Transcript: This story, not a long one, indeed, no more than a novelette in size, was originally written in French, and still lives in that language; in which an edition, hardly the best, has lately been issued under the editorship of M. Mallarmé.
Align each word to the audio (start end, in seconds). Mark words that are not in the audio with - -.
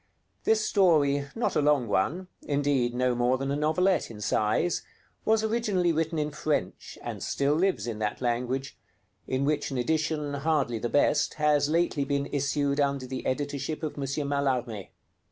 This 0.45 0.67
story, 0.67 1.27
not 1.35 1.55
a 1.55 1.61
long 1.61 1.87
one, 1.87 2.27
indeed, 2.41 2.95
no 2.95 3.13
more 3.13 3.37
than 3.37 3.51
a 3.51 3.55
novelette 3.55 4.09
in 4.09 4.19
size, 4.19 4.81
was 5.25 5.43
originally 5.43 5.91
written 5.91 6.17
in 6.17 6.31
French, 6.31 6.97
and 7.03 7.21
still 7.21 7.53
lives 7.53 7.85
in 7.85 7.99
that 7.99 8.19
language; 8.19 8.79
in 9.27 9.45
which 9.45 9.69
an 9.69 9.77
edition, 9.77 10.33
hardly 10.33 10.79
the 10.79 10.89
best, 10.89 11.35
has 11.35 11.69
lately 11.69 12.03
been 12.03 12.25
issued 12.31 12.79
under 12.79 13.05
the 13.05 13.23
editorship 13.27 13.83
of 13.83 13.93
M. 13.95 13.99
Mallarmé. 14.27 14.89